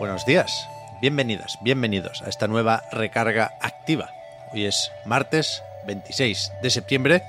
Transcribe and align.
Buenos 0.00 0.24
días, 0.24 0.66
bienvenidas, 1.02 1.58
bienvenidos 1.60 2.22
a 2.22 2.30
esta 2.30 2.48
nueva 2.48 2.84
recarga 2.90 3.52
activa. 3.60 4.08
Hoy 4.50 4.64
es 4.64 4.90
martes 5.04 5.62
26 5.86 6.54
de 6.62 6.70
septiembre 6.70 7.22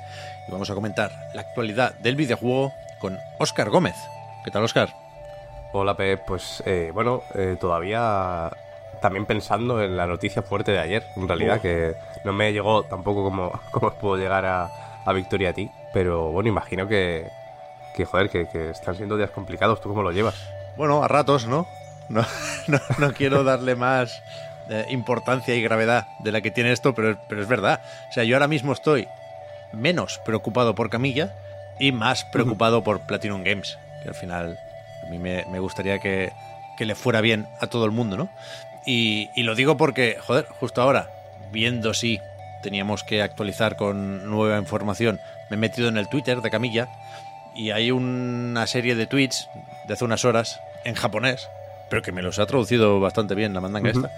y 0.48 0.54
vamos 0.54 0.70
a 0.70 0.74
comentar 0.74 1.12
la 1.34 1.42
actualidad 1.42 1.96
del 1.96 2.16
videojuego 2.16 2.72
con 3.02 3.18
Óscar 3.40 3.70
Gómez. 3.70 3.98
¿Qué 4.46 4.52
tal, 4.52 4.64
Óscar? 4.64 4.96
Hola, 5.74 5.98
Pep. 5.98 6.22
Pues 6.26 6.64
eh, 6.66 6.92
bueno, 6.94 7.24
eh, 7.36 7.58
todavía 7.60 8.50
también 9.02 9.26
pensando 9.26 9.84
en 9.84 9.98
la 9.98 10.08
noticia 10.08 10.42
fuerte 10.42 10.72
de 10.72 10.80
ayer, 10.80 11.04
en 11.18 11.28
realidad, 11.28 11.60
que 11.60 11.96
no 12.24 12.32
me 12.32 12.54
llegó 12.54 12.84
tampoco 12.84 13.22
como, 13.26 13.52
como 13.72 13.92
pudo 13.96 14.16
llegar 14.16 14.46
a, 14.46 14.70
a 15.04 15.12
Victoria 15.12 15.50
a 15.50 15.54
ti, 15.54 15.70
pero 15.94 16.32
bueno, 16.32 16.48
imagino 16.48 16.88
que, 16.88 17.28
que 17.94 18.06
joder, 18.06 18.30
que, 18.30 18.48
que 18.48 18.70
están 18.70 18.96
siendo 18.96 19.18
días 19.18 19.32
complicados. 19.32 19.82
¿Tú 19.82 19.90
cómo 19.90 20.04
lo 20.04 20.14
llevas? 20.14 20.36
Bueno, 20.78 21.04
a 21.04 21.10
ratos, 21.10 21.48
¿no? 21.48 21.68
No, 22.10 22.26
no, 22.68 22.80
no 22.98 23.14
quiero 23.14 23.44
darle 23.44 23.76
más 23.76 24.22
eh, 24.70 24.86
importancia 24.90 25.56
y 25.56 25.62
gravedad 25.62 26.08
de 26.20 26.32
la 26.32 26.42
que 26.42 26.52
tiene 26.52 26.72
esto, 26.72 26.94
pero, 26.94 27.18
pero 27.28 27.42
es 27.42 27.48
verdad. 27.48 27.82
O 28.10 28.14
sea, 28.14 28.24
yo 28.24 28.36
ahora 28.36 28.48
mismo 28.48 28.74
estoy 28.74 29.08
menos 29.74 30.20
preocupado 30.26 30.76
por 30.76 30.90
Camilla 30.90 31.36
y 31.80 31.92
más 31.92 32.26
preocupado 32.26 32.84
por 32.84 33.02
Platinum 33.02 33.44
Games, 33.44 33.78
que 34.04 34.10
al 34.10 34.16
final 34.16 34.60
a 35.06 35.10
mí 35.10 35.18
me, 35.18 35.46
me 35.52 35.60
gustaría 35.60 36.00
que, 36.00 36.32
que 36.78 36.86
le 36.86 36.96
fuera 36.96 37.22
bien 37.22 37.48
a 37.60 37.68
todo 37.68 37.86
el 37.86 37.92
mundo, 37.92 38.18
¿no? 38.18 38.30
Y, 38.86 39.30
y 39.36 39.44
lo 39.44 39.56
digo 39.56 39.78
porque, 39.78 40.18
joder, 40.20 40.46
justo 40.60 40.82
ahora, 40.82 41.10
viendo 41.52 41.94
si 41.94 42.20
teníamos 42.62 43.04
que 43.04 43.22
actualizar 43.22 43.76
con 43.76 44.30
nueva 44.30 44.58
información, 44.58 45.20
me 45.50 45.56
he 45.56 45.60
metido 45.60 45.90
en 45.90 45.98
el 45.98 46.08
Twitter 46.08 46.42
de 46.42 46.50
Camilla 46.50 46.88
y 47.56 47.72
hay 47.72 47.92
una 47.92 48.66
serie 48.68 48.96
de 48.96 49.08
tweets 49.08 49.50
de 49.88 49.94
hace 49.94 50.06
unas 50.06 50.24
horas 50.24 50.62
en 50.86 50.96
japonés, 50.96 51.50
pero 51.92 52.02
que 52.02 52.14
me 52.14 52.22
los 52.22 52.40
ha 52.40 52.46
traducido 52.48 53.02
bastante 53.02 53.36
bien 53.36 53.54
la 53.54 53.60
mandanga 53.60 53.92
esta, 53.92 54.10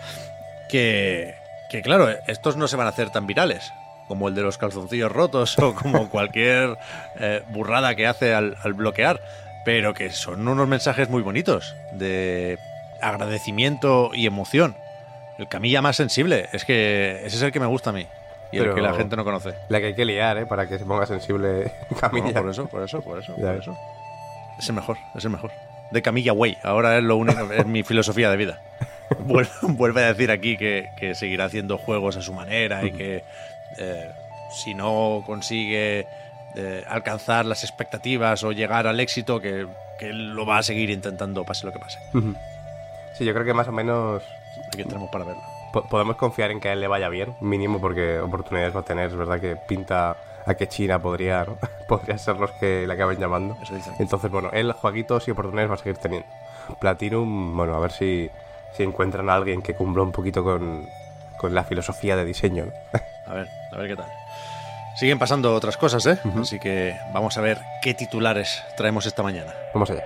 que, 0.70 1.34
que 1.72 1.82
claro, 1.82 2.08
estos 2.28 2.56
no 2.56 2.68
se 2.68 2.78
van 2.78 2.86
a 2.86 2.92
hacer 2.92 3.10
tan 3.10 3.26
virales 3.28 3.74
como 4.08 4.28
el 4.28 4.36
de 4.36 4.44
los 4.44 4.60
calzoncillos 4.60 5.12
rotos 5.12 5.58
o 5.60 5.74
como 5.74 6.08
cualquier 6.10 6.78
eh, 7.20 7.42
burrada 7.50 7.96
que 7.96 8.06
hace 8.06 8.34
al, 8.36 8.56
al 8.64 8.74
bloquear, 8.74 9.20
pero 9.66 9.96
que 9.96 10.12
son 10.12 10.48
unos 10.48 10.68
mensajes 10.68 11.10
muy 11.10 11.24
bonitos 11.24 11.76
de 11.94 12.60
agradecimiento 13.02 14.12
y 14.14 14.28
emoción. 14.28 14.76
El 15.40 15.48
camilla 15.48 15.82
más 15.82 15.96
sensible, 15.96 16.48
es 16.54 16.64
que 16.66 17.22
ese 17.26 17.38
es 17.38 17.42
el 17.42 17.52
que 17.52 17.60
me 17.60 17.66
gusta 17.66 17.90
a 17.90 17.94
mí 17.94 18.06
y 18.52 18.58
el 18.58 18.64
Pero- 18.66 18.76
que 18.76 18.82
la 18.82 18.94
gente 18.94 19.16
no 19.16 19.24
conoce. 19.24 19.56
La 19.70 19.80
que 19.80 19.88
hay 19.88 19.96
que 19.96 20.06
liar, 20.06 20.38
¿eh? 20.38 20.46
Para 20.46 20.68
que 20.68 20.78
se 20.78 20.86
ponga 20.86 21.08
sensible 21.08 21.72
Camilla. 22.00 22.40
Por 22.40 22.52
eso, 22.52 22.68
por 22.68 22.84
eso, 22.84 23.02
por 23.02 23.18
eso, 23.18 23.36
por 23.36 23.56
eso. 23.56 23.76
Es 24.60 24.70
el 24.70 24.76
mejor, 24.76 24.98
es 25.16 25.26
el 25.26 25.32
mejor. 25.32 25.50
De 25.94 26.02
Camilla 26.02 26.34
Way, 26.34 26.58
ahora 26.64 26.98
es 26.98 27.04
lo 27.04 27.16
único, 27.18 27.52
es 27.54 27.66
mi 27.66 27.84
filosofía 27.84 28.30
de 28.30 28.38
vida. 28.38 28.60
Vuelve, 29.20 29.50
vuelve 29.62 30.04
a 30.04 30.08
decir 30.08 30.32
aquí 30.32 30.58
que, 30.58 30.90
que 30.98 31.14
seguirá 31.14 31.46
haciendo 31.46 31.78
juegos 31.78 32.18
a 32.18 32.22
su 32.22 32.34
manera 32.34 32.84
y 32.84 32.92
que 32.92 33.24
eh, 33.78 34.10
si 34.52 34.74
no 34.74 35.22
consigue 35.26 36.08
eh, 36.56 36.84
alcanzar 36.88 37.46
las 37.46 37.64
expectativas 37.64 38.44
o 38.44 38.52
llegar 38.52 38.88
al 38.88 39.00
éxito, 39.00 39.40
que, 39.40 39.68
que 40.00 40.12
lo 40.14 40.46
va 40.48 40.58
a 40.58 40.64
seguir 40.64 40.90
intentando, 40.90 41.44
pase 41.44 41.66
lo 41.68 41.72
que 41.74 41.80
pase. 41.80 42.00
Sí, 43.18 43.24
yo 43.26 43.34
creo 43.34 43.46
que 43.46 43.54
más 43.54 43.68
o 43.68 43.72
menos 43.72 44.24
Aquí 44.70 44.84
tenemos 44.84 45.12
para 45.12 45.26
verlo. 45.26 45.42
po- 45.72 45.84
podemos 45.88 46.16
confiar 46.16 46.50
en 46.52 46.60
que 46.60 46.70
a 46.70 46.74
él 46.74 46.80
le 46.82 46.88
vaya 46.88 47.10
bien, 47.10 47.36
mínimo 47.40 47.80
porque 47.80 48.18
oportunidades 48.20 48.76
va 48.76 48.80
a 48.80 48.84
tener. 48.84 49.08
Es 49.08 49.16
verdad 49.16 49.40
que 49.40 49.56
pinta 49.68 50.16
a 50.46 50.54
que 50.56 50.68
China 50.68 51.00
podría, 51.00 51.46
¿no? 51.46 51.58
podría 51.88 52.18
ser 52.18 52.38
los 52.38 52.52
que 52.52 52.86
le 52.88 52.94
acaben 52.94 53.20
llamando. 53.20 53.58
Eso 53.62 53.76
dicen. 53.76 53.94
Entonces, 54.00 54.30
bueno, 54.32 54.50
él 54.54 54.72
jueguitos 54.74 55.28
y 55.28 55.32
oportunidades 55.32 55.72
va 55.72 55.76
a 55.76 55.78
seguir 55.78 55.98
teniendo. 55.98 56.28
Platinum, 56.80 57.56
bueno, 57.56 57.76
a 57.76 57.80
ver 57.80 57.92
si, 57.92 58.30
si 58.76 58.84
encuentran 58.84 59.30
a 59.30 59.36
alguien 59.36 59.62
que 59.62 59.76
cumpla 59.76 60.04
un 60.04 60.12
poquito 60.12 60.44
con, 60.44 60.88
con 61.38 61.54
la 61.54 61.64
filosofía 61.64 62.16
de 62.16 62.26
diseño. 62.26 62.66
¿no? 62.66 63.00
A 63.26 63.36
ver, 63.36 63.48
a 63.72 63.78
ver 63.78 63.88
qué 63.88 63.96
tal. 63.96 64.12
Siguen 64.96 65.18
pasando 65.18 65.56
otras 65.56 65.78
cosas, 65.78 66.06
¿eh? 66.06 66.20
Así 66.40 66.60
que 66.60 66.94
vamos 67.14 67.38
a 67.38 67.42
ver 67.42 67.58
qué 67.82 67.94
titulares 67.94 68.62
traemos 68.76 69.06
esta 69.06 69.24
mañana. 69.24 69.54
Vamos 69.74 69.90
allá. 69.90 70.04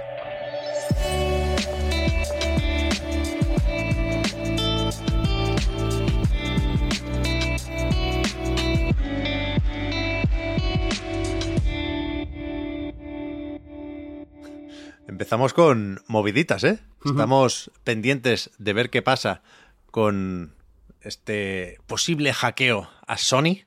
Empezamos 15.07 15.53
con 15.53 16.01
moviditas, 16.07 16.66
¿eh? 16.66 16.79
Estamos 17.06 17.72
pendientes 17.85 18.51
de 18.57 18.73
ver 18.73 18.90
qué 18.90 19.01
pasa 19.01 19.41
con 19.90 20.53
este 21.00 21.78
posible 21.88 22.34
hackeo 22.34 22.90
a 23.07 23.17
Sony. 23.17 23.63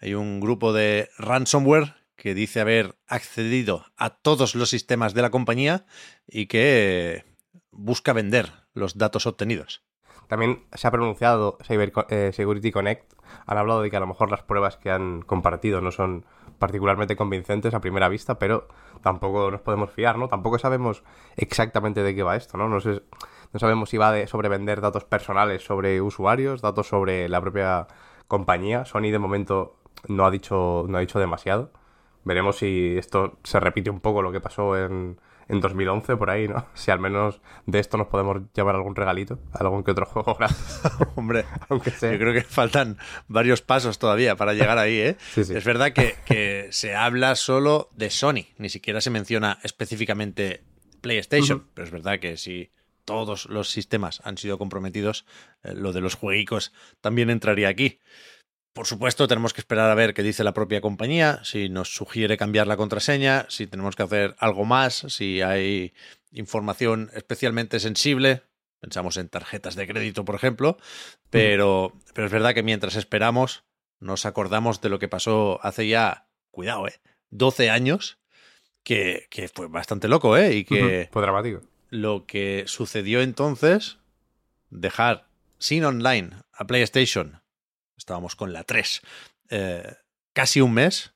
Hay 0.00 0.14
un 0.14 0.38
grupo 0.38 0.72
de 0.72 1.10
ransomware 1.18 1.96
que 2.14 2.32
dice 2.34 2.60
haber 2.60 2.94
accedido 3.08 3.86
a 3.96 4.10
todos 4.10 4.54
los 4.54 4.70
sistemas 4.70 5.14
de 5.14 5.22
la 5.22 5.30
compañía 5.30 5.84
y 6.28 6.46
que 6.46 7.24
busca 7.72 8.12
vender 8.12 8.52
los 8.72 8.96
datos 8.96 9.26
obtenidos. 9.26 9.82
También 10.28 10.64
se 10.74 10.86
ha 10.86 10.92
pronunciado 10.92 11.58
Cyber, 11.66 11.92
eh, 12.08 12.30
Security 12.32 12.70
Connect. 12.70 13.12
Han 13.46 13.58
hablado 13.58 13.82
de 13.82 13.90
que 13.90 13.96
a 13.96 14.00
lo 14.00 14.06
mejor 14.06 14.30
las 14.30 14.44
pruebas 14.44 14.76
que 14.76 14.92
han 14.92 15.22
compartido 15.22 15.80
no 15.80 15.90
son 15.90 16.24
particularmente 16.64 17.14
convincentes 17.14 17.74
a 17.74 17.80
primera 17.82 18.08
vista, 18.08 18.38
pero 18.38 18.68
tampoco 19.02 19.50
nos 19.50 19.60
podemos 19.60 19.90
fiar, 19.90 20.16
¿no? 20.16 20.28
Tampoco 20.28 20.58
sabemos 20.58 21.04
exactamente 21.36 22.02
de 22.02 22.14
qué 22.14 22.22
va 22.22 22.36
esto, 22.36 22.56
¿no? 22.56 22.70
No, 22.70 22.80
sé, 22.80 23.02
no 23.52 23.60
sabemos 23.60 23.90
si 23.90 23.98
va 23.98 24.10
de, 24.12 24.26
sobre 24.26 24.48
vender 24.48 24.80
datos 24.80 25.04
personales 25.04 25.62
sobre 25.62 26.00
usuarios, 26.00 26.62
datos 26.62 26.88
sobre 26.88 27.28
la 27.28 27.42
propia 27.42 27.86
compañía. 28.28 28.86
Sony 28.86 29.10
de 29.10 29.18
momento 29.18 29.76
no 30.08 30.24
ha 30.24 30.30
dicho, 30.30 30.86
no 30.88 30.96
ha 30.96 31.02
dicho 31.02 31.18
demasiado. 31.18 31.70
Veremos 32.24 32.56
si 32.56 32.96
esto 32.96 33.36
se 33.42 33.60
repite 33.60 33.90
un 33.90 34.00
poco 34.00 34.22
lo 34.22 34.32
que 34.32 34.40
pasó 34.40 34.78
en, 34.78 35.20
en 35.48 35.60
2011 35.60 36.16
por 36.16 36.30
ahí, 36.30 36.48
¿no? 36.48 36.66
Si 36.74 36.90
al 36.90 37.00
menos 37.00 37.40
de 37.66 37.78
esto 37.78 37.96
nos 37.96 38.08
podemos 38.08 38.42
llevar 38.54 38.74
algún 38.74 38.94
regalito, 38.94 39.38
algún 39.52 39.84
que 39.84 39.90
otro 39.92 40.06
juego 40.06 40.34
gratis, 40.34 40.80
Hombre, 41.16 41.44
aunque 41.68 41.90
sea. 41.90 42.12
yo 42.12 42.18
creo 42.18 42.32
que 42.32 42.42
faltan 42.42 42.98
varios 43.28 43.62
pasos 43.62 43.98
todavía 43.98 44.36
para 44.36 44.54
llegar 44.54 44.78
ahí, 44.78 44.98
¿eh? 44.98 45.16
Sí, 45.34 45.44
sí. 45.44 45.54
Es 45.54 45.64
verdad 45.64 45.92
que, 45.92 46.16
que 46.26 46.68
se 46.70 46.94
habla 46.94 47.36
solo 47.36 47.90
de 47.94 48.10
Sony, 48.10 48.46
ni 48.58 48.68
siquiera 48.68 49.00
se 49.00 49.10
menciona 49.10 49.58
específicamente 49.62 50.62
PlayStation, 51.00 51.66
pero 51.74 51.84
es 51.86 51.92
verdad 51.92 52.18
que 52.18 52.36
si 52.36 52.70
todos 53.04 53.46
los 53.46 53.70
sistemas 53.70 54.20
han 54.24 54.38
sido 54.38 54.58
comprometidos, 54.58 55.26
eh, 55.62 55.74
lo 55.74 55.92
de 55.92 56.00
los 56.00 56.14
jueguicos 56.14 56.72
también 57.00 57.30
entraría 57.30 57.68
aquí. 57.68 58.00
Por 58.74 58.86
supuesto, 58.88 59.28
tenemos 59.28 59.54
que 59.54 59.60
esperar 59.60 59.88
a 59.88 59.94
ver 59.94 60.14
qué 60.14 60.24
dice 60.24 60.42
la 60.42 60.52
propia 60.52 60.80
compañía, 60.80 61.40
si 61.44 61.68
nos 61.68 61.94
sugiere 61.94 62.36
cambiar 62.36 62.66
la 62.66 62.76
contraseña, 62.76 63.46
si 63.48 63.68
tenemos 63.68 63.94
que 63.94 64.02
hacer 64.02 64.34
algo 64.38 64.64
más, 64.64 65.06
si 65.08 65.42
hay 65.42 65.94
información 66.32 67.08
especialmente 67.14 67.78
sensible. 67.78 68.42
Pensamos 68.80 69.16
en 69.16 69.28
tarjetas 69.28 69.76
de 69.76 69.86
crédito, 69.86 70.24
por 70.24 70.34
ejemplo. 70.34 70.76
Pero, 71.30 71.92
pero 72.14 72.26
es 72.26 72.32
verdad 72.32 72.52
que 72.52 72.64
mientras 72.64 72.96
esperamos, 72.96 73.62
nos 74.00 74.26
acordamos 74.26 74.80
de 74.80 74.88
lo 74.88 74.98
que 74.98 75.08
pasó 75.08 75.60
hace 75.62 75.86
ya, 75.86 76.26
cuidado, 76.50 76.88
¿eh? 76.88 77.00
12 77.30 77.70
años, 77.70 78.18
que, 78.82 79.28
que 79.30 79.46
fue 79.48 79.68
bastante 79.68 80.08
loco, 80.08 80.36
¿eh? 80.36 80.52
Y 80.52 80.64
que 80.64 81.04
Ujú, 81.06 81.12
Fue 81.12 81.22
dramático. 81.22 81.62
lo 81.90 82.26
que 82.26 82.64
sucedió 82.66 83.22
entonces, 83.22 83.98
dejar 84.70 85.28
sin 85.58 85.84
online 85.84 86.30
a 86.52 86.66
PlayStation, 86.66 87.40
estábamos 87.96 88.36
con 88.36 88.52
la 88.52 88.64
3, 88.64 89.02
eh, 89.50 89.96
casi 90.32 90.60
un 90.60 90.74
mes, 90.74 91.14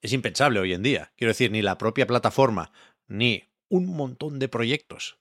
es 0.00 0.12
impensable 0.12 0.60
hoy 0.60 0.72
en 0.72 0.82
día. 0.82 1.12
Quiero 1.16 1.30
decir, 1.30 1.50
ni 1.50 1.62
la 1.62 1.78
propia 1.78 2.06
plataforma, 2.06 2.72
ni 3.06 3.44
un 3.68 3.86
montón 3.96 4.38
de 4.38 4.48
proyectos 4.48 5.18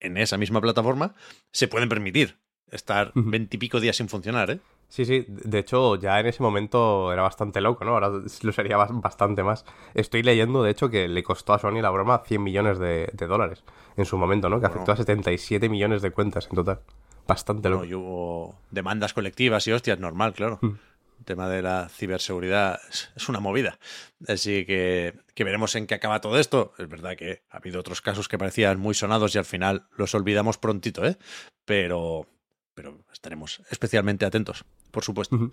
en 0.00 0.16
esa 0.16 0.36
misma 0.36 0.60
plataforma 0.60 1.14
se 1.52 1.68
pueden 1.68 1.88
permitir 1.88 2.38
estar 2.70 3.12
veintipico 3.14 3.80
días 3.80 3.96
sin 3.96 4.08
funcionar, 4.08 4.50
¿eh? 4.50 4.60
Sí, 4.88 5.04
sí, 5.04 5.24
de 5.28 5.58
hecho 5.58 5.96
ya 5.96 6.20
en 6.20 6.26
ese 6.26 6.42
momento 6.42 7.12
era 7.12 7.22
bastante 7.22 7.60
loco, 7.60 7.84
¿no? 7.84 7.92
Ahora 7.92 8.10
lo 8.42 8.52
sería 8.52 8.76
bastante 8.76 9.42
más. 9.42 9.64
Estoy 9.94 10.22
leyendo, 10.22 10.62
de 10.62 10.70
hecho, 10.70 10.88
que 10.88 11.08
le 11.08 11.22
costó 11.22 11.52
a 11.52 11.58
Sony 11.58 11.80
la 11.80 11.90
broma 11.90 12.22
100 12.24 12.42
millones 12.42 12.78
de, 12.78 13.10
dólares 13.26 13.64
en 13.96 14.04
su 14.04 14.16
momento, 14.18 14.48
¿no? 14.48 14.60
Que 14.60 14.66
afectó 14.66 14.92
a 14.92 14.96
77 14.96 15.68
millones 15.68 16.02
de 16.02 16.10
cuentas 16.10 16.46
en 16.48 16.56
total. 16.56 16.80
Bastante 17.26 17.68
loco. 17.68 17.84
y 17.84 17.94
hubo 17.94 18.58
demandas 18.70 19.14
colectivas 19.14 19.66
y 19.66 19.72
hostias, 19.72 19.98
normal, 19.98 20.34
claro. 20.34 20.58
Mm. 20.62 20.74
El 21.20 21.24
tema 21.24 21.48
de 21.48 21.62
la 21.62 21.88
ciberseguridad 21.88 22.80
es 23.16 23.28
una 23.28 23.40
movida. 23.40 23.78
Así 24.26 24.66
que, 24.66 25.14
que, 25.34 25.44
veremos 25.44 25.74
en 25.74 25.86
qué 25.86 25.94
acaba 25.94 26.20
todo 26.20 26.38
esto. 26.38 26.74
Es 26.78 26.88
verdad 26.88 27.16
que 27.16 27.42
ha 27.50 27.58
habido 27.58 27.80
otros 27.80 28.00
casos 28.00 28.28
que 28.28 28.36
parecían 28.36 28.78
muy 28.78 28.94
sonados 28.94 29.34
y 29.34 29.38
al 29.38 29.44
final 29.44 29.86
los 29.96 30.14
olvidamos 30.14 30.58
prontito, 30.58 31.04
¿eh? 31.04 31.16
Pero, 31.64 32.26
pero 32.74 33.04
estaremos 33.12 33.62
especialmente 33.70 34.26
atentos, 34.26 34.64
por 34.90 35.04
supuesto. 35.04 35.52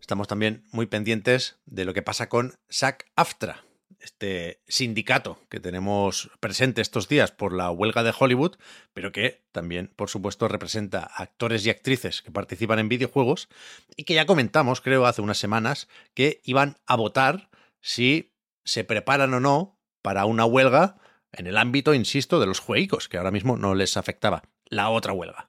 Estamos 0.00 0.28
también 0.28 0.64
muy 0.72 0.86
pendientes 0.86 1.58
de 1.66 1.84
lo 1.84 1.94
que 1.94 2.02
pasa 2.02 2.28
con 2.28 2.54
SAC-AFTRA, 2.68 3.64
este 4.02 4.60
sindicato 4.66 5.38
que 5.48 5.60
tenemos 5.60 6.30
presente 6.40 6.82
estos 6.82 7.08
días 7.08 7.30
por 7.30 7.52
la 7.52 7.70
huelga 7.70 8.02
de 8.02 8.12
Hollywood, 8.18 8.56
pero 8.92 9.12
que 9.12 9.44
también, 9.52 9.92
por 9.94 10.10
supuesto, 10.10 10.48
representa 10.48 11.00
actores 11.02 11.64
y 11.64 11.70
actrices 11.70 12.22
que 12.22 12.32
participan 12.32 12.78
en 12.78 12.88
videojuegos 12.88 13.48
y 13.96 14.04
que 14.04 14.14
ya 14.14 14.26
comentamos, 14.26 14.80
creo, 14.80 15.06
hace 15.06 15.22
unas 15.22 15.38
semanas, 15.38 15.88
que 16.14 16.40
iban 16.44 16.78
a 16.86 16.96
votar 16.96 17.48
si 17.80 18.34
se 18.64 18.84
preparan 18.84 19.34
o 19.34 19.40
no 19.40 19.78
para 20.02 20.24
una 20.24 20.44
huelga 20.44 20.96
en 21.32 21.46
el 21.46 21.56
ámbito, 21.56 21.94
insisto, 21.94 22.40
de 22.40 22.46
los 22.46 22.60
juegos, 22.60 23.08
que 23.08 23.16
ahora 23.16 23.30
mismo 23.30 23.56
no 23.56 23.74
les 23.74 23.96
afectaba 23.96 24.42
la 24.66 24.90
otra 24.90 25.12
huelga. 25.12 25.48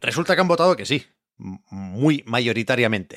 Resulta 0.00 0.34
que 0.34 0.40
han 0.40 0.48
votado 0.48 0.76
que 0.76 0.86
sí, 0.86 1.06
muy 1.38 2.22
mayoritariamente. 2.26 3.16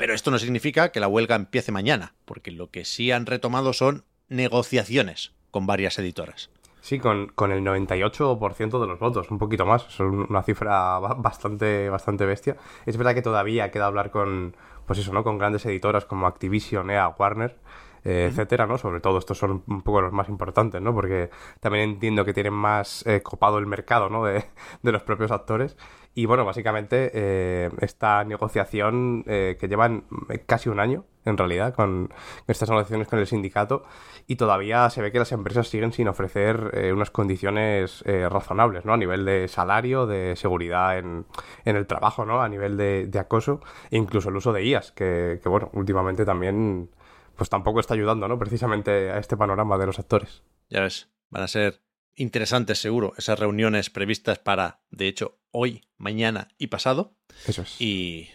Pero 0.00 0.14
esto 0.14 0.30
no 0.30 0.38
significa 0.38 0.92
que 0.92 0.98
la 0.98 1.08
huelga 1.08 1.36
empiece 1.36 1.72
mañana, 1.72 2.14
porque 2.24 2.50
lo 2.50 2.70
que 2.70 2.86
sí 2.86 3.12
han 3.12 3.26
retomado 3.26 3.74
son 3.74 4.04
negociaciones 4.30 5.34
con 5.50 5.66
varias 5.66 5.98
editoras. 5.98 6.48
Sí, 6.80 6.98
con, 6.98 7.26
con 7.26 7.52
el 7.52 7.62
98% 7.62 8.80
de 8.80 8.86
los 8.86 8.98
votos, 8.98 9.30
un 9.30 9.36
poquito 9.36 9.66
más, 9.66 9.86
es 9.86 10.00
una 10.00 10.42
cifra 10.42 10.98
bastante, 10.98 11.90
bastante 11.90 12.24
bestia. 12.24 12.56
Es 12.86 12.96
verdad 12.96 13.14
que 13.14 13.20
todavía 13.20 13.70
queda 13.70 13.84
hablar 13.84 14.10
con, 14.10 14.56
pues 14.86 14.98
eso, 14.98 15.12
¿no? 15.12 15.22
Con 15.22 15.36
grandes 15.36 15.66
editoras 15.66 16.06
como 16.06 16.26
Activision, 16.26 16.90
EA, 16.90 17.08
Warner, 17.08 17.58
eh, 18.02 18.28
etcétera, 18.30 18.66
¿no? 18.66 18.78
Sobre 18.78 19.00
todo 19.00 19.18
estos 19.18 19.36
son 19.36 19.62
un 19.66 19.82
poco 19.82 20.00
los 20.00 20.14
más 20.14 20.30
importantes, 20.30 20.80
¿no? 20.80 20.94
Porque 20.94 21.28
también 21.60 21.90
entiendo 21.90 22.24
que 22.24 22.32
tienen 22.32 22.54
más 22.54 23.06
eh, 23.06 23.20
copado 23.22 23.58
el 23.58 23.66
mercado, 23.66 24.08
¿no? 24.08 24.24
De, 24.24 24.46
de, 24.82 24.92
los 24.92 25.02
propios 25.02 25.30
actores. 25.30 25.76
Y 26.12 26.26
bueno, 26.26 26.44
básicamente 26.44 27.10
eh, 27.14 27.70
esta 27.80 28.24
negociación 28.24 29.22
que 29.24 29.68
llevan 29.68 30.04
casi 30.46 30.68
un 30.68 30.80
año, 30.80 31.04
en 31.24 31.36
realidad, 31.36 31.72
con 31.74 32.12
estas 32.48 32.68
negociaciones 32.68 33.06
con 33.06 33.18
el 33.20 33.26
sindicato, 33.26 33.84
y 34.26 34.36
todavía 34.36 34.90
se 34.90 35.02
ve 35.02 35.12
que 35.12 35.20
las 35.20 35.30
empresas 35.32 35.68
siguen 35.68 35.92
sin 35.92 36.08
ofrecer 36.08 36.92
unas 36.92 37.10
condiciones 37.10 38.02
razonables, 38.04 38.84
¿no? 38.84 38.94
A 38.94 38.96
nivel 38.96 39.24
de 39.24 39.46
salario, 39.46 40.06
de 40.06 40.34
seguridad 40.34 40.98
en, 40.98 41.26
en 41.64 41.76
el 41.76 41.86
trabajo, 41.86 42.24
¿no? 42.24 42.42
A 42.42 42.48
nivel 42.48 42.76
de, 42.76 43.06
de, 43.06 43.18
acoso, 43.18 43.60
e 43.90 43.96
incluso 43.96 44.30
el 44.30 44.36
uso 44.36 44.52
de 44.52 44.64
IAS, 44.64 44.90
que, 44.92 45.38
que 45.40 45.48
bueno, 45.48 45.70
últimamente 45.74 46.24
también 46.24 46.90
pues 47.36 47.48
tampoco 47.48 47.80
está 47.80 47.94
ayudando, 47.94 48.28
¿no? 48.28 48.38
Precisamente 48.38 49.10
a 49.10 49.18
este 49.18 49.34
panorama 49.34 49.78
de 49.78 49.86
los 49.86 49.98
actores. 49.98 50.42
Ya 50.68 50.82
ves, 50.82 51.10
van 51.30 51.44
a 51.44 51.48
ser 51.48 51.80
interesantes 52.14 52.78
seguro 52.78 53.14
esas 53.16 53.38
reuniones 53.38 53.88
previstas 53.88 54.38
para, 54.38 54.80
de 54.90 55.08
hecho, 55.08 55.39
hoy, 55.52 55.84
mañana 55.96 56.48
y 56.58 56.68
pasado. 56.68 57.14
Eso 57.46 57.62
es. 57.62 57.80
Y 57.80 58.28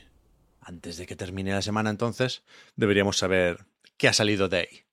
antes 0.61 0.97
de 0.97 1.05
que 1.05 1.15
termine 1.15 1.51
la 1.51 1.61
semana 1.61 1.89
entonces, 1.89 2.43
deberíamos 2.75 3.17
saber 3.17 3.65
qué 3.97 4.07
ha 4.07 4.13
salido 4.13 4.49
de 4.49 4.57
ahí. 4.57 4.85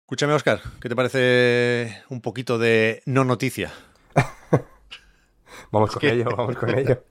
Escúchame, 0.00 0.34
Oscar, 0.34 0.60
¿qué 0.80 0.88
te 0.88 0.96
parece 0.96 2.02
un 2.08 2.20
poquito 2.20 2.58
de 2.58 3.02
no 3.06 3.24
noticia? 3.24 3.72
vamos 5.70 5.92
con 5.92 6.04
ello, 6.04 6.24
vamos 6.36 6.56
con 6.56 6.76
ello. 6.76 7.04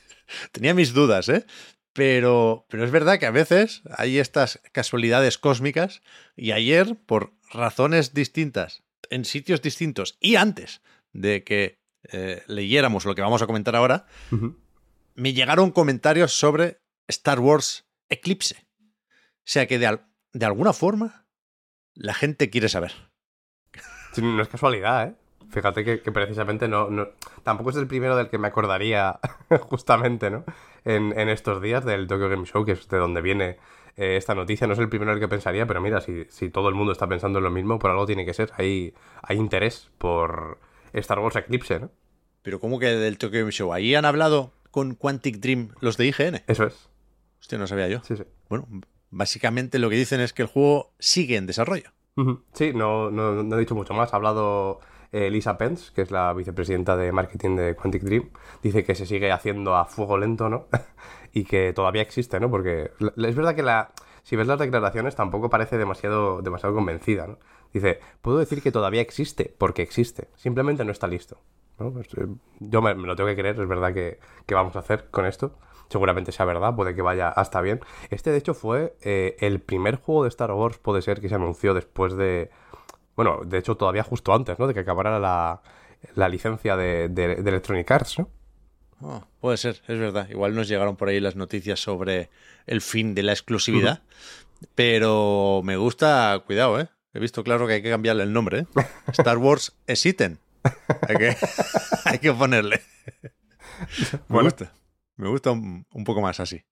Tenía 0.52 0.74
mis 0.74 0.92
dudas, 0.92 1.28
¿eh? 1.28 1.46
Pero, 1.92 2.66
pero 2.68 2.84
es 2.84 2.90
verdad 2.90 3.18
que 3.18 3.26
a 3.26 3.32
veces 3.32 3.82
hay 3.96 4.18
estas 4.18 4.60
casualidades 4.72 5.38
cósmicas 5.38 6.02
y 6.36 6.52
ayer, 6.52 6.96
por 7.06 7.34
razones 7.52 8.14
distintas, 8.14 8.82
en 9.10 9.24
sitios 9.24 9.60
distintos 9.60 10.16
y 10.20 10.36
antes 10.36 10.82
de 11.12 11.42
que 11.42 11.79
eh, 12.04 12.42
leyéramos 12.46 13.04
lo 13.04 13.14
que 13.14 13.22
vamos 13.22 13.42
a 13.42 13.46
comentar 13.46 13.76
ahora, 13.76 14.06
me 15.14 15.32
llegaron 15.32 15.70
comentarios 15.70 16.32
sobre 16.32 16.80
Star 17.08 17.40
Wars 17.40 17.86
Eclipse. 18.08 18.66
O 19.38 19.52
sea 19.52 19.66
que 19.66 19.78
de, 19.78 19.98
de 20.32 20.46
alguna 20.46 20.72
forma 20.72 21.26
la 21.94 22.14
gente 22.14 22.50
quiere 22.50 22.68
saber. 22.68 22.92
no 24.16 24.42
es 24.42 24.48
casualidad, 24.48 25.08
¿eh? 25.08 25.14
Fíjate 25.50 25.84
que, 25.84 26.12
precisamente 26.12 26.68
no, 26.68 26.90
no, 26.90 27.08
Tampoco 27.42 27.70
es 27.70 27.76
el 27.76 27.88
primero 27.88 28.16
del 28.16 28.28
que 28.28 28.38
me 28.38 28.48
acordaría 28.48 29.18
justamente, 29.62 30.30
¿no? 30.30 30.44
En, 30.84 31.12
estos 31.28 31.60
días 31.60 31.84
del 31.84 32.06
Tokyo 32.06 32.28
Game 32.28 32.46
Show, 32.46 32.64
que 32.64 32.72
es 32.72 32.88
de 32.88 32.98
donde 32.98 33.20
viene 33.20 33.58
eh, 33.96 34.16
esta 34.16 34.34
noticia. 34.34 34.66
No 34.66 34.74
es 34.74 34.78
el 34.78 34.88
primero 34.88 35.10
del 35.10 35.20
que 35.20 35.28
pensaría, 35.28 35.66
pero 35.66 35.80
mira, 35.80 36.00
si, 36.00 36.24
si 36.28 36.50
todo 36.50 36.68
el 36.68 36.74
mundo 36.76 36.92
está 36.92 37.08
pensando 37.08 37.38
en 37.38 37.44
lo 37.44 37.50
mismo, 37.50 37.78
por 37.80 37.90
algo 37.90 38.06
tiene 38.06 38.24
que 38.24 38.32
ser. 38.32 38.52
Hay, 38.56 38.94
hay 39.22 39.36
interés 39.36 39.90
por 39.98 40.58
Star 40.92 41.18
Wars 41.18 41.36
Eclipse, 41.36 41.80
¿no? 41.80 41.90
Pero 42.42 42.60
¿cómo 42.60 42.78
que 42.78 42.86
del 42.86 43.18
Tokyo 43.18 43.40
Game 43.40 43.52
Show? 43.52 43.72
¿Ahí 43.72 43.94
han 43.94 44.04
hablado 44.04 44.52
con 44.70 44.94
Quantic 44.94 45.38
Dream 45.38 45.70
los 45.80 45.96
de 45.96 46.06
IGN? 46.06 46.42
Eso 46.46 46.64
es. 46.64 46.88
Hostia, 47.40 47.58
no 47.58 47.66
sabía 47.66 47.88
yo. 47.88 48.00
Sí, 48.02 48.16
sí. 48.16 48.24
Bueno, 48.48 48.66
básicamente 49.10 49.78
lo 49.78 49.90
que 49.90 49.96
dicen 49.96 50.20
es 50.20 50.32
que 50.32 50.42
el 50.42 50.48
juego 50.48 50.92
sigue 50.98 51.36
en 51.36 51.46
desarrollo. 51.46 51.90
Sí, 52.52 52.72
no, 52.74 53.10
no, 53.10 53.42
no 53.42 53.56
he 53.56 53.60
dicho 53.60 53.74
mucho 53.74 53.94
más. 53.94 54.12
Ha 54.12 54.16
hablado 54.16 54.80
eh, 55.12 55.30
Lisa 55.30 55.58
Pence, 55.58 55.90
que 55.94 56.02
es 56.02 56.10
la 56.10 56.32
vicepresidenta 56.34 56.96
de 56.96 57.12
marketing 57.12 57.56
de 57.56 57.74
Quantic 57.74 58.02
Dream, 58.02 58.30
dice 58.62 58.84
que 58.84 58.94
se 58.94 59.06
sigue 59.06 59.32
haciendo 59.32 59.74
a 59.74 59.84
fuego 59.84 60.18
lento, 60.18 60.48
¿no? 60.48 60.68
y 61.32 61.44
que 61.44 61.72
todavía 61.72 62.02
existe, 62.02 62.38
¿no? 62.38 62.50
Porque 62.50 62.92
es 63.00 63.34
verdad 63.34 63.54
que 63.54 63.62
la, 63.62 63.92
si 64.22 64.36
ves 64.36 64.46
las 64.46 64.58
declaraciones 64.58 65.16
tampoco 65.16 65.50
parece 65.50 65.78
demasiado, 65.78 66.42
demasiado 66.42 66.74
convencida, 66.74 67.26
¿no? 67.26 67.38
Dice, 67.72 68.00
puedo 68.20 68.38
decir 68.38 68.62
que 68.62 68.72
todavía 68.72 69.00
existe, 69.00 69.54
porque 69.56 69.82
existe, 69.82 70.28
simplemente 70.36 70.84
no 70.84 70.92
está 70.92 71.06
listo. 71.06 71.38
Pues, 71.76 72.08
eh, 72.16 72.26
yo 72.58 72.82
me, 72.82 72.94
lo 72.94 73.16
tengo 73.16 73.28
que 73.28 73.36
creer, 73.36 73.58
es 73.58 73.68
verdad 73.68 73.94
que, 73.94 74.18
vamos 74.48 74.76
a 74.76 74.80
hacer 74.80 75.08
con 75.10 75.26
esto. 75.26 75.56
Seguramente 75.88 76.30
sea 76.30 76.46
verdad, 76.46 76.76
puede 76.76 76.94
que 76.94 77.02
vaya 77.02 77.28
hasta 77.28 77.60
bien. 77.60 77.80
Este, 78.10 78.30
de 78.30 78.38
hecho, 78.38 78.54
fue 78.54 78.94
eh, 79.02 79.36
el 79.40 79.60
primer 79.60 79.96
juego 79.96 80.22
de 80.22 80.28
Star 80.28 80.52
Wars, 80.52 80.78
puede 80.78 81.02
ser, 81.02 81.20
que 81.20 81.28
se 81.28 81.34
anunció 81.34 81.74
después 81.74 82.16
de, 82.16 82.50
bueno, 83.16 83.40
de 83.44 83.58
hecho, 83.58 83.76
todavía 83.76 84.02
justo 84.02 84.32
antes, 84.32 84.58
¿no? 84.58 84.66
De 84.66 84.74
que 84.74 84.80
acabara 84.80 85.18
la, 85.18 85.62
la 86.14 86.28
licencia 86.28 86.76
de, 86.76 87.08
de, 87.08 87.32
Electronic 87.32 87.90
Arts, 87.90 88.18
¿no? 88.18 88.28
Oh, 89.02 89.24
puede 89.40 89.56
ser, 89.56 89.82
es 89.88 89.98
verdad. 89.98 90.28
Igual 90.28 90.54
nos 90.54 90.68
llegaron 90.68 90.96
por 90.96 91.08
ahí 91.08 91.20
las 91.20 91.34
noticias 91.34 91.80
sobre 91.80 92.30
el 92.66 92.82
fin 92.82 93.14
de 93.14 93.22
la 93.22 93.32
exclusividad. 93.32 94.02
Pero 94.74 95.62
me 95.64 95.76
gusta, 95.76 96.42
cuidado, 96.46 96.78
¿eh? 96.78 96.88
He 97.12 97.18
visto 97.18 97.42
claro 97.42 97.66
que 97.66 97.74
hay 97.74 97.82
que 97.82 97.90
cambiarle 97.90 98.22
el 98.22 98.32
nombre, 98.32 98.60
¿eh? 98.60 98.66
Star 99.08 99.38
Wars 99.38 99.76
Exiten. 99.86 100.38
Hay 101.08 101.16
que, 101.16 101.36
hay 102.04 102.18
que 102.18 102.32
ponerle. 102.32 102.80
Me 104.28 104.42
gusta. 104.42 104.72
Me 105.16 105.28
gusta 105.28 105.50
un, 105.50 105.84
poco 106.04 106.20
más 106.20 106.40
así. 106.40 106.62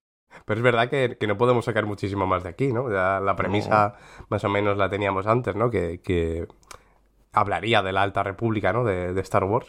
Pero 0.44 0.58
es 0.58 0.64
verdad 0.64 0.88
que, 0.88 1.18
no 1.26 1.36
podemos 1.36 1.64
sacar 1.64 1.86
muchísimo 1.86 2.26
más 2.26 2.44
de 2.44 2.50
aquí, 2.50 2.72
¿no? 2.72 2.90
Ya 2.90 3.20
la 3.20 3.34
premisa 3.34 3.96
más 4.28 4.44
o 4.44 4.48
menos 4.48 4.78
la 4.78 4.88
teníamos 4.88 5.26
antes, 5.26 5.56
¿no? 5.56 5.70
Que, 5.70 6.46
hablaría 7.32 7.82
de 7.82 7.92
la 7.92 8.02
Alta 8.02 8.22
República, 8.22 8.72
¿no? 8.72 8.84
De, 8.84 9.20
Star 9.20 9.44
Wars. 9.44 9.68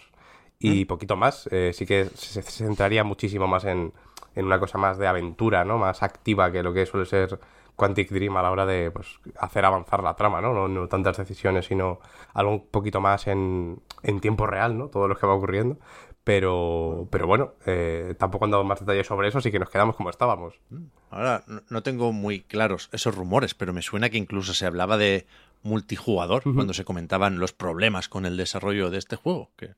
Y 0.60 0.86
poquito 0.86 1.16
más. 1.16 1.50
Eh, 1.52 1.72
sí 1.74 1.86
que 1.86 2.06
se, 2.14 2.42
centraría 2.44 3.04
muchísimo 3.04 3.48
más 3.48 3.66
en, 3.66 3.94
una 4.36 4.60
cosa 4.60 4.78
más 4.78 4.98
de 4.98 5.08
aventura, 5.08 5.66
¿no? 5.66 5.78
Más 5.78 6.04
activa 6.04 6.52
que 6.52 6.62
lo 6.62 6.74
que 6.74 6.86
suele 6.86 7.06
ser 7.06 7.40
Quantic 7.80 8.12
Dream 8.12 8.36
a 8.38 8.44
la 8.44 8.52
hora 8.52 8.66
de 8.66 8.92
pues, 8.92 9.20
hacer 9.40 9.66
avanzar 9.66 10.04
la 10.04 10.16
trama, 10.16 10.42
¿no? 10.42 10.68
¿no? 10.68 10.88
tantas 10.88 11.18
decisiones, 11.18 11.66
sino 11.66 12.00
algo 12.34 12.52
un 12.52 12.68
poquito 12.68 13.00
más 13.02 13.28
en, 13.28 13.82
en 14.04 14.20
tiempo 14.20 14.46
real, 14.46 14.78
¿no? 14.78 14.90
Todo 14.90 15.08
lo 15.08 15.18
que 15.18 15.26
va 15.26 15.34
ocurriendo. 15.34 15.78
Pero, 16.24 17.08
pero 17.10 17.26
bueno, 17.26 17.54
eh, 17.66 18.14
tampoco 18.20 18.46
han 18.46 18.52
dado 18.52 18.64
más 18.64 18.82
detalles 18.82 19.08
sobre 19.08 19.30
eso, 19.30 19.40
así 19.40 19.50
que 19.52 19.58
nos 19.58 19.70
quedamos 19.70 19.96
como 19.96 20.10
estábamos. 20.10 20.60
Mm. 20.70 20.86
Ahora, 21.12 21.44
no 21.70 21.82
tengo 21.82 22.12
muy 22.12 22.42
claros 22.42 22.90
esos 22.92 23.16
rumores, 23.16 23.56
pero 23.56 23.74
me 23.74 23.82
suena 23.82 24.10
que 24.10 24.18
incluso 24.18 24.54
se 24.54 24.68
hablaba 24.68 24.98
de 24.98 25.26
multijugador 25.64 26.44
cuando 26.44 26.74
se 26.74 26.86
comentaban 26.86 27.40
los 27.40 27.54
problemas 27.54 28.10
con 28.10 28.26
el 28.26 28.38
desarrollo 28.38 28.90
de 28.92 29.00
este 29.00 29.16
juego, 29.16 29.50
que 29.56 29.74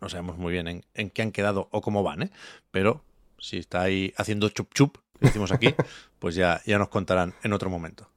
no 0.00 0.08
sabemos 0.08 0.38
muy 0.38 0.52
bien 0.52 0.82
en, 0.94 1.10
qué 1.10 1.22
han 1.22 1.30
quedado 1.30 1.68
o 1.70 1.80
cómo 1.82 2.02
van, 2.02 2.22
¿eh? 2.22 2.30
Pero 2.72 3.04
si 3.38 3.58
está 3.58 3.82
ahí 3.82 4.12
haciendo 4.16 4.48
chup 4.48 4.72
chup, 4.74 4.98
que 5.22 5.28
decimos 5.28 5.52
aquí, 5.52 5.74
pues 6.18 6.34
ya, 6.34 6.60
ya 6.66 6.78
nos 6.78 6.88
contarán 6.88 7.34
en 7.42 7.52
otro 7.52 7.70
momento. 7.70 8.10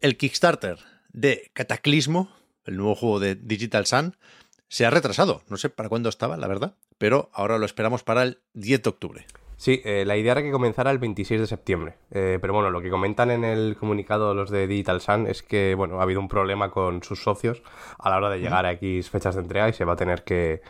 El 0.00 0.16
Kickstarter 0.16 0.78
de 1.12 1.50
Cataclismo, 1.52 2.30
el 2.64 2.76
nuevo 2.76 2.94
juego 2.94 3.20
de 3.20 3.34
Digital 3.34 3.86
Sun, 3.86 4.16
se 4.68 4.86
ha 4.86 4.90
retrasado. 4.90 5.42
No 5.48 5.56
sé 5.56 5.70
para 5.70 5.88
cuándo 5.88 6.08
estaba, 6.08 6.36
la 6.36 6.46
verdad, 6.46 6.74
pero 6.98 7.30
ahora 7.32 7.58
lo 7.58 7.66
esperamos 7.66 8.02
para 8.02 8.22
el 8.22 8.38
10 8.54 8.82
de 8.82 8.90
octubre. 8.90 9.26
Sí, 9.56 9.80
eh, 9.84 10.04
la 10.04 10.16
idea 10.16 10.32
era 10.32 10.42
que 10.42 10.50
comenzara 10.50 10.90
el 10.90 10.98
26 10.98 11.40
de 11.40 11.46
septiembre. 11.46 11.94
Eh, 12.10 12.38
pero 12.40 12.52
bueno, 12.52 12.70
lo 12.70 12.82
que 12.82 12.90
comentan 12.90 13.30
en 13.30 13.44
el 13.44 13.76
comunicado 13.78 14.34
los 14.34 14.50
de 14.50 14.66
Digital 14.66 15.00
Sun 15.00 15.26
es 15.26 15.42
que, 15.42 15.74
bueno, 15.74 16.00
ha 16.00 16.02
habido 16.02 16.20
un 16.20 16.28
problema 16.28 16.70
con 16.70 17.02
sus 17.02 17.22
socios 17.22 17.62
a 17.98 18.10
la 18.10 18.16
hora 18.16 18.30
de 18.30 18.40
llegar 18.40 18.66
a 18.66 18.72
X 18.72 19.10
fechas 19.10 19.36
de 19.36 19.42
entrega 19.42 19.68
y 19.68 19.72
se 19.72 19.84
va 19.84 19.94
a 19.94 19.96
tener 19.96 20.24
que, 20.24 20.60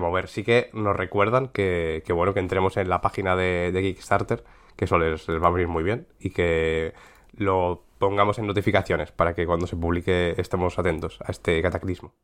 mover. 0.00 0.28
Sí 0.28 0.44
que 0.44 0.70
nos 0.72 0.96
recuerdan 0.96 1.48
que, 1.48 2.02
bueno, 2.08 2.32
que 2.32 2.40
entremos 2.40 2.76
en 2.76 2.88
la 2.88 3.00
página 3.00 3.34
de, 3.36 3.76
Kickstarter, 3.82 4.44
que 4.78 4.84
eso 4.84 4.96
les, 4.96 5.28
va 5.28 5.46
a 5.46 5.48
abrir 5.48 5.66
muy 5.66 5.82
bien 5.82 6.06
y 6.20 6.30
que 6.30 6.94
lo 7.32 7.84
pongamos 7.98 8.38
en 8.38 8.46
notificaciones 8.46 9.10
para 9.10 9.34
que 9.34 9.44
cuando 9.44 9.66
se 9.66 9.76
publique 9.76 10.36
estemos 10.38 10.78
atentos 10.78 11.18
a 11.24 11.32
este 11.32 11.60
cataclismo. 11.60 12.14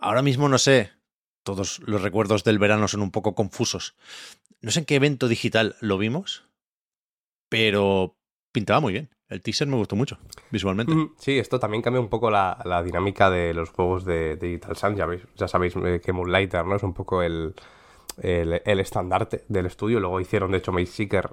Ahora 0.00 0.20
mismo 0.20 0.48
no 0.48 0.58
sé, 0.58 0.90
todos 1.44 1.78
los 1.86 2.02
recuerdos 2.02 2.42
del 2.42 2.58
verano 2.58 2.88
son 2.88 3.02
un 3.02 3.12
poco 3.12 3.36
confusos. 3.36 3.94
No 4.60 4.72
sé 4.72 4.80
en 4.80 4.84
qué 4.84 4.96
evento 4.96 5.28
digital 5.28 5.76
lo 5.80 5.96
vimos, 5.96 6.44
pero 7.48 8.16
pintaba 8.50 8.80
muy 8.80 8.92
bien. 8.92 9.10
El 9.28 9.40
teaser 9.40 9.68
me 9.68 9.76
gustó 9.76 9.94
mucho, 9.94 10.18
visualmente. 10.50 10.92
Sí, 11.18 11.38
esto 11.38 11.60
también 11.60 11.82
cambia 11.82 12.00
un 12.00 12.08
poco 12.08 12.32
la, 12.32 12.82
dinámica 12.84 13.30
de 13.30 13.54
los 13.54 13.70
juegos 13.70 14.04
de, 14.04 14.34
Digital 14.34 14.76
Sun. 14.76 14.96
Ya, 14.96 15.06
ya 15.36 15.46
sabéis 15.46 15.76
eh, 15.76 16.00
que 16.04 16.12
Moonlighter 16.12 16.66
¿no? 16.66 16.74
es 16.74 16.82
un 16.82 16.94
poco 16.94 17.22
el, 17.22 17.54
el, 18.20 18.80
estandarte 18.80 19.44
del 19.48 19.66
estudio. 19.66 20.00
Luego 20.00 20.20
hicieron, 20.20 20.50
de 20.52 20.58
hecho, 20.58 20.72
Maze 20.72 20.86
Seeker 20.86 21.30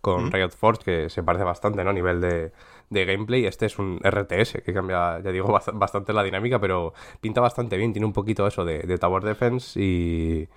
con 0.00 0.30
Riot 0.30 0.50
Force, 0.50 0.82
que 0.84 1.08
se 1.08 1.22
parece 1.22 1.44
bastante, 1.44 1.82
¿no? 1.82 1.90
A 1.90 1.92
nivel 1.92 2.20
de, 2.20 2.52
gameplay. 2.90 3.46
Este 3.46 3.66
es 3.66 3.78
un 3.78 4.00
RTS, 4.04 4.62
que 4.62 4.74
cambia, 4.74 5.20
ya 5.20 5.30
digo, 5.30 5.58
bastante 5.74 6.12
la 6.12 6.22
dinámica, 6.22 6.58
pero 6.58 6.92
pinta 7.20 7.40
bastante 7.40 7.76
bien. 7.76 7.92
Tiene 7.92 8.06
un 8.06 8.12
poquito 8.12 8.46
eso 8.46 8.64
de, 8.64 8.98
Tower 8.98 9.22
Defense 9.22 9.80
y, 9.80 10.48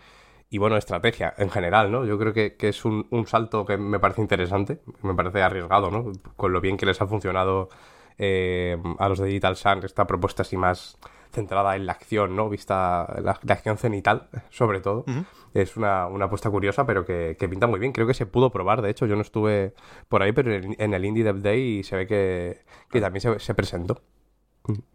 y, 0.49 0.57
bueno, 0.57 0.75
estrategia 0.75 1.33
en 1.37 1.49
general, 1.49 1.91
¿no? 1.91 2.05
Yo 2.05 2.19
creo 2.19 2.33
que, 2.33 2.55
es 2.59 2.83
un, 2.83 3.07
salto 3.25 3.65
que 3.65 3.77
me 3.77 3.99
parece 3.99 4.21
interesante, 4.21 4.79
me 5.01 5.13
parece 5.15 5.41
arriesgado, 5.41 5.91
¿no? 5.91 6.11
Con 6.35 6.51
lo 6.51 6.59
bien 6.59 6.75
que 6.75 6.85
les 6.85 7.01
ha 7.01 7.07
funcionado 7.07 7.69
eh, 8.17 8.77
a 8.99 9.07
los 9.07 9.19
de 9.19 9.27
Digital 9.27 9.55
Sun, 9.55 9.85
esta 9.85 10.05
propuesta 10.05 10.41
así 10.41 10.57
más 10.57 10.97
centrada 11.31 11.75
en 11.75 11.85
la 11.85 11.93
acción, 11.93 12.35
¿no? 12.35 12.49
Vista 12.49 13.21
la, 13.21 13.31
acción 13.31 13.77
cenital, 13.77 14.29
sobre 14.49 14.79
todo. 14.79 15.05
Es 15.53 15.77
una, 15.77 16.03
apuesta 16.03 16.49
curiosa, 16.49 16.85
pero 16.85 17.05
que, 17.05 17.35
pinta 17.49 17.67
muy 17.67 17.79
bien. 17.79 17.91
Creo 17.91 18.07
que 18.07 18.13
se 18.13 18.25
pudo 18.25 18.51
probar, 18.51 18.81
de 18.81 18.89
hecho, 18.89 19.05
yo 19.05 19.15
no 19.15 19.21
estuve 19.21 19.73
por 20.07 20.21
ahí, 20.21 20.31
pero 20.31 20.53
en, 20.53 20.93
el 20.93 21.05
Indie 21.05 21.23
Dev 21.23 21.41
Day 21.41 21.83
se 21.83 21.95
ve 21.95 22.07
que, 22.07 22.99
también 22.99 23.39
se, 23.39 23.53
presentó. 23.53 24.01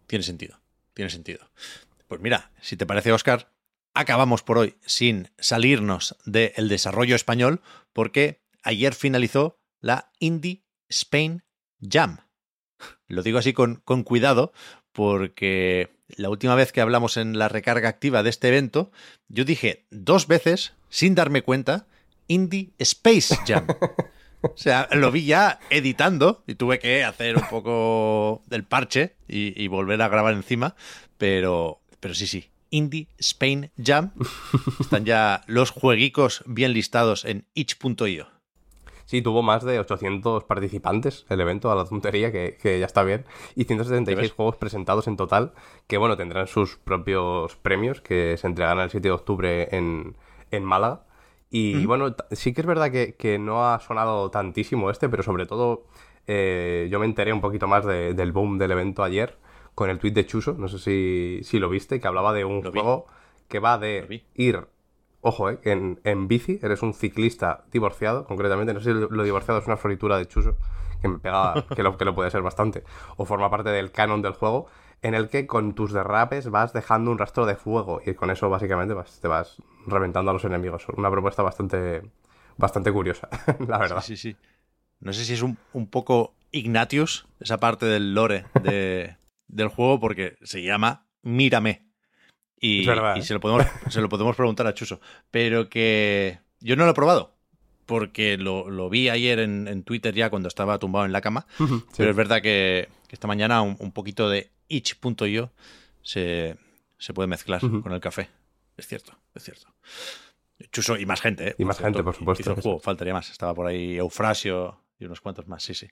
Tiene 0.07 0.23
sentido, 0.23 0.61
tiene 0.95 1.11
sentido. 1.11 1.41
Pues 2.09 2.21
mira, 2.21 2.53
si 2.61 2.77
te 2.77 2.87
parece, 2.87 3.12
Oscar, 3.12 3.53
acabamos 3.95 4.43
por 4.43 4.59
hoy 4.59 4.77
sin 4.85 5.31
salirnos 5.39 6.17
del 6.25 6.69
desarrollo 6.69 7.17
español, 7.17 7.62
porque 7.93 8.43
ayer 8.62 8.95
finalizó 8.95 9.59
la 9.81 10.11
Indie 10.19 10.65
Spain 10.89 11.43
Jam. 11.81 12.19
Lo 13.07 13.23
digo 13.23 13.39
así 13.39 13.53
con, 13.53 13.77
con 13.85 14.03
cuidado, 14.03 14.53
porque 14.93 15.91
la 16.16 16.31
última 16.31 16.54
vez 16.54 16.73
que 16.73 16.81
hablamos 16.81 17.16
en 17.16 17.38
la 17.38 17.49
recarga 17.49 17.88
activa 17.88 18.23
de 18.23 18.31
este 18.31 18.49
evento, 18.49 18.90
yo 19.28 19.45
dije 19.45 19.87
dos 19.90 20.26
veces, 20.26 20.75
sin 20.88 21.14
darme 21.14 21.42
cuenta, 21.42 21.87
Indie 22.28 22.71
Space 22.78 23.37
Jam. 23.47 23.66
O 24.42 24.57
sea, 24.57 24.88
lo 24.92 25.12
vi 25.12 25.25
ya 25.25 25.61
editando 25.71 26.42
y 26.47 26.57
tuve 26.57 26.78
que 26.81 27.04
hacer 27.04 27.37
un 27.37 27.49
poco 27.49 28.42
del 28.47 28.64
parche 28.64 29.14
y, 29.28 29.69
volver 29.69 30.02
a 30.02 30.09
grabar 30.09 30.35
encima, 30.35 30.75
pero, 31.16 31.81
pero 32.00 32.14
sí, 32.14 32.26
sí. 32.26 32.50
Indie 32.71 33.07
Spain 33.19 33.71
Jam. 33.83 34.12
Están 34.81 35.04
ya 35.04 35.42
los 35.47 35.71
jueguicos 35.71 36.42
bien 36.47 36.73
listados 36.73 37.25
en 37.25 37.47
itch.io. 37.54 38.42
Sí, 39.12 39.21
tuvo 39.21 39.42
más 39.42 39.62
de 39.62 39.78
800 39.78 40.45
participantes 40.45 41.26
el 41.28 41.38
evento, 41.42 41.71
a 41.71 41.75
la 41.75 41.85
tontería, 41.85 42.33
que, 42.33 42.78
ya 42.81 42.87
está 42.87 43.02
bien. 43.02 43.26
Y 43.54 43.64
176 43.64 44.33
juegos 44.33 44.57
presentados 44.57 45.07
en 45.07 45.19
total, 45.19 45.52
que 45.87 45.99
bueno, 45.99 46.16
tendrán 46.16 46.47
sus 46.47 46.76
propios 46.78 47.54
premios, 47.57 48.00
que 48.00 48.38
se 48.38 48.47
entregarán 48.47 48.81
el 48.85 48.88
7 48.88 49.09
de 49.09 49.12
octubre 49.12 49.69
en, 49.71 50.64
Málaga. 50.64 51.04
Y 51.50 51.85
bueno, 51.85 52.16
sí 52.31 52.54
que 52.54 52.62
es 52.62 52.66
verdad 52.66 52.90
que, 52.90 53.38
no 53.38 53.66
ha 53.66 53.81
sonado 53.81 54.31
tantísimo 54.31 54.90
este, 54.90 55.11
pero 55.11 55.23
sobre 55.23 55.45
todo 55.45 55.85
eh, 56.26 56.88
yo 56.90 56.99
me 56.99 57.04
enteré 57.04 57.35
un 57.35 57.42
poquito 57.42 57.69
más 57.69 57.85
del 57.85 58.33
boom 58.33 58.57
del 58.57 58.71
evento 58.71 59.04
ayer 59.04 59.37
con 59.75 59.90
el 59.90 59.99
tweet 59.99 60.12
de 60.12 60.25
Chuso, 60.25 60.54
no 60.54 60.69
sé 60.69 60.78
si, 61.45 61.59
lo 61.59 61.69
viste, 61.69 62.00
que 62.00 62.09
hablaba 62.09 62.33
de 62.33 62.47
un 62.47 62.62
juego 62.62 63.04
que 63.49 63.59
va 63.59 63.76
de 63.76 64.25
ir 64.37 64.66
ojo, 65.23 65.49
eh, 65.49 65.59
en, 65.64 66.00
en, 66.05 66.29
bici 66.29 66.61
eres 66.62 66.83
un 66.83 66.93
ciclista 66.93 67.64
divorciado, 67.73 68.26
concretamente, 68.26 68.75
no 68.75 68.81
sé 68.81 68.93
si 68.93 68.99
lo 69.11 69.23
divorciado 69.23 69.61
es 69.61 69.67
una 69.67 69.79
floritura 69.79 70.19
de 70.19 70.26
chuso, 70.29 70.57
que 71.00 71.09
me 71.09 71.19
pegaba, 71.19 71.64
que 71.75 71.83
lo, 71.83 71.97
que 71.97 72.05
lo 72.05 72.14
puede 72.14 72.31
ser 72.31 72.43
bastante, 72.43 72.85
o 73.17 73.25
forma 73.25 73.50
parte 73.50 73.71
del 73.71 73.91
canon 73.91 74.21
del 74.21 74.35
juego, 74.35 74.67
en 75.00 75.14
el 75.14 75.29
que 75.29 75.47
con 75.47 75.75
tus 75.75 75.93
derrapes 75.93 76.50
vas 76.50 76.73
dejando 76.73 77.11
un 77.11 77.19
rastro 77.19 77.47
de 77.47 77.57
fuego 77.57 78.00
y 78.05 78.14
con 78.14 78.31
eso 78.31 78.49
básicamente 78.49 78.95
te 79.21 79.29
vas 79.29 79.57
reventando 79.87 80.31
a 80.31 80.35
los 80.35 80.45
enemigos. 80.45 80.87
Una 80.97 81.11
propuesta 81.11 81.43
bastante, 81.43 82.02
bastante 82.57 82.93
curiosa, 82.93 83.29
la 83.67 83.79
verdad. 83.79 84.00
Sí, 84.02 84.17
sí, 84.17 84.33
sí. 84.33 84.37
No 85.00 85.12
sé 85.12 85.25
si 85.25 85.33
es 85.33 85.43
un, 85.43 85.59
un 85.73 85.88
poco 85.88 86.35
Ignatius, 86.52 87.26
esa 87.41 87.59
parte 87.59 87.87
del 87.87 88.14
lore 88.14 88.45
de, 88.62 89.17
del 89.49 89.69
juego, 89.69 89.99
porque 89.99 90.37
se 90.43 90.62
llama 90.62 91.07
Mírame. 91.23 91.92
Y, 92.62 92.88
¿eh? 92.88 93.23
se, 93.23 93.35
lo 93.35 93.40
podemos, 93.40 93.66
se 93.90 94.00
lo 94.00 94.09
podemos 94.09 94.37
preguntar 94.37 94.66
a 94.69 94.73
Chuso. 94.73 95.00
Pero 95.31 95.69
que 95.69 96.38
yo 96.61 96.76
no 96.76 96.85
lo 96.85 96.92
he 96.92 96.95
probado. 96.95 97.35
Porque 97.85 98.38
lo, 98.38 98.88
vi 98.88 99.09
ayer 99.09 99.40
en, 99.40 99.83
Twitter 99.83 100.14
ya 100.14 100.31
cuando 100.31 100.49
estaba 100.49 100.78
tumbado 100.78 101.04
en 101.04 101.12
la 101.12 101.21
cama. 101.21 101.47
Pero 101.97 102.11
es 102.11 102.16
verdad 102.16 102.40
que, 102.40 102.88
esta 103.11 103.26
mañana 103.26 103.61
un, 103.61 103.92
poquito 103.92 104.31
de 104.31 104.50
itch.io 104.69 105.52
se, 106.00 106.57
se 106.97 107.12
puede 107.12 107.26
mezclar 107.26 107.61
con 107.61 107.92
el 107.92 108.00
café. 108.00 108.31
Es 108.76 108.87
cierto, 108.87 109.19
es 109.35 109.42
cierto. 109.42 109.66
Chuso 110.71 110.97
y 110.97 111.04
más 111.04 111.21
gente, 111.21 111.49
¿eh? 111.49 111.54
Y 111.59 111.64
más 111.64 111.78
gente, 111.78 112.02
por 112.04 112.14
supuesto. 112.14 112.54
juego, 112.54 112.78
faltaría 112.78 113.12
más. 113.12 113.28
Estaba 113.28 113.52
por 113.52 113.66
ahí 113.66 113.97
Eufrasio 113.97 114.81
y 114.99 115.04
unos 115.04 115.21
cuantos 115.21 115.49
más, 115.49 115.64
sí, 115.64 115.75
sí. 115.75 115.88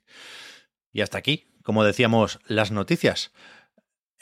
Y 0.93 1.01
hasta 1.01 1.17
aquí, 1.17 1.47
como 1.63 1.83
decíamos, 1.83 2.39
las 2.47 2.71
noticias. 2.71 3.33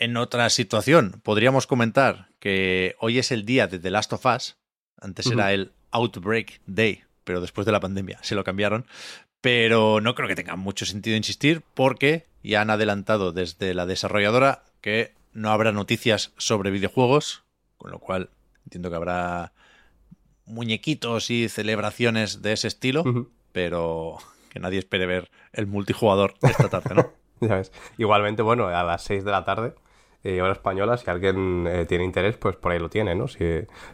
En 0.02 0.16
otra 0.16 0.50
situación, 0.50 1.20
podríamos 1.24 1.68
comentar 1.68 2.30
que 2.40 2.96
hoy 3.00 3.20
es 3.20 3.34
el 3.34 3.44
día 3.44 3.68
de 3.68 3.80
The 3.80 3.92
Last 3.92 4.14
of 4.14 4.26
Us. 4.26 4.56
Antes 4.98 5.28
era 5.28 5.52
el 5.52 5.74
Outbreak 5.92 6.62
Day, 6.66 7.04
pero 7.26 7.42
después 7.42 7.66
de 7.66 7.74
la 7.74 7.82
pandemia 7.82 8.18
se 8.22 8.34
lo 8.34 8.46
cambiaron. 8.46 8.86
Pero 9.42 10.00
no 10.00 10.16
creo 10.16 10.30
que 10.30 10.38
tenga 10.38 10.56
mucho 10.56 10.86
sentido 10.86 11.18
insistir 11.18 11.64
porque 11.74 12.28
ya 12.44 12.62
han 12.62 12.70
adelantado 12.70 13.34
desde 13.34 13.74
la 13.74 13.86
desarrolladora 13.86 14.64
que 14.80 15.12
no 15.34 15.52
habrá 15.52 15.74
noticias 15.74 16.32
sobre 16.38 16.72
videojuegos, 16.72 17.44
con 17.78 17.92
lo 17.92 18.00
cual 18.00 18.30
entiendo 18.64 18.90
que 18.90 18.96
habrá 18.96 19.52
muñequitos 20.46 21.30
y 21.30 21.50
celebraciones 21.50 22.42
de 22.42 22.54
ese 22.54 22.70
estilo, 22.70 23.04
pero 23.52 24.18
que 24.50 24.62
nadie 24.62 24.80
espere 24.80 25.06
ver 25.06 25.30
el 25.52 25.68
multijugador 25.68 26.36
esta 26.42 26.70
tarde, 26.70 26.96
¿no? 26.96 27.12
ya 27.46 27.56
ves. 27.56 27.74
Igualmente, 27.98 28.44
bueno, 28.44 28.68
a 28.68 28.84
las 28.84 29.04
6 29.04 29.26
de 29.26 29.32
la 29.32 29.44
tarde 29.44 29.74
eh, 30.24 30.42
hora 30.42 30.54
española, 30.54 30.98
si 30.98 31.10
alguien 31.10 31.66
eh, 31.68 31.86
tiene 31.86 32.04
interés, 32.04 32.36
pues 32.38 32.56
por 32.56 32.72
ahí 32.72 32.80
lo 32.80 32.90
tiene, 32.90 33.16
¿no? 33.16 33.28
Si 33.28 33.40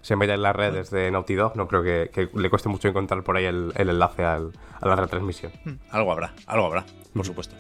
se 0.02 0.16
mete 0.16 0.34
en 0.34 0.42
las 0.42 0.56
redes 0.56 0.90
de 0.90 1.12
Naughty 1.12 1.36
Dog, 1.36 1.56
no 1.56 1.68
creo 1.68 1.84
que, 1.84 2.30
le 2.34 2.50
cueste 2.50 2.70
mucho 2.70 2.88
encontrar 2.88 3.24
por 3.24 3.38
ahí 3.38 3.46
el, 3.46 3.74
enlace 3.76 4.24
a 4.24 4.40
la 4.82 4.96
retransmisión. 4.96 5.52
Hmm, 5.64 5.76
algo 5.92 6.12
habrá, 6.12 6.34
algo 6.48 6.66
habrá, 6.66 6.86
por 7.14 7.26
supuesto. 7.26 7.56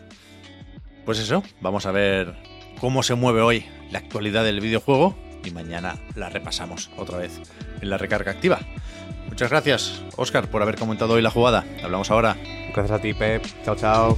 Pues 1.05 1.19
eso, 1.19 1.43
vamos 1.62 1.86
a 1.86 1.91
ver 1.91 2.36
cómo 2.79 3.03
se 3.03 3.13
mueve 3.13 3.41
hoy 3.41 3.65
la 3.91 4.00
actualidad 4.00 4.43
del 4.43 4.60
videojuego 4.60 5.15
y 5.43 5.51
mañana 5.51 5.95
la 6.15 6.29
repasamos 6.29 6.89
otra 6.98 7.19
vez 7.19 7.39
en 7.81 7.89
la 7.89 7.98
recarga 7.98 8.31
activa. 8.31 8.60
Muchas 9.27 9.50
gracias, 9.50 10.03
Oscar, 10.17 10.50
por 10.50 10.62
haber 10.62 10.77
comentado 10.77 11.13
hoy 11.13 11.22
la 11.22 11.31
jugada. 11.31 11.65
Hablamos 11.84 12.10
ahora. 12.10 12.36
Gracias 12.74 12.91
a 12.91 13.01
ti, 13.01 13.13
Pep. 13.13 13.45
Chao, 13.63 13.75
chao. 13.75 14.17